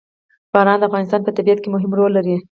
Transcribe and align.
باران 0.53 0.77
د 0.79 0.83
افغانستان 0.89 1.21
په 1.23 1.31
طبیعت 1.37 1.59
کې 1.61 1.69
مهم 1.75 1.91
رول 1.97 2.11
لري. 2.17 2.35